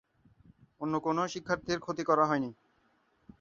[0.81, 2.49] অন্য কোনও শিক্ষার্থীর ক্ষতি করা হয়নি।